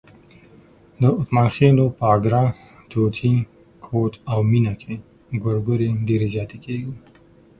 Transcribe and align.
د 1.01 1.03
اتمانخېلو 1.21 1.85
په 1.97 2.03
اګره، 2.15 2.43
ټوټی، 2.91 3.35
کوټ 3.85 4.13
او 4.31 4.39
مېنه 4.51 4.73
کې 4.81 4.93
ګورګورې 5.43 5.89
ډېرې 6.07 6.27
زیاتې 6.33 6.57
کېږي. 6.63 6.91